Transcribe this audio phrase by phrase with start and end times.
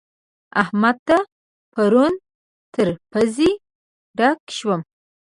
[0.61, 1.17] احمد ته
[1.73, 2.13] پرون
[2.73, 3.51] تر پزې
[4.17, 4.81] ډک شوم.